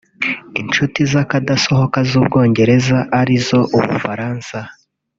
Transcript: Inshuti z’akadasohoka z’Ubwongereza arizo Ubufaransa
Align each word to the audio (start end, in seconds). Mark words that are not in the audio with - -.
Inshuti 0.61 0.99
z’akadasohoka 1.11 1.99
z’Ubwongereza 2.09 2.97
arizo 3.19 3.59
Ubufaransa 3.77 4.57